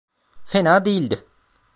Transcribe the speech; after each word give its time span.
Fena 0.45 0.85
değildi. 0.85 1.25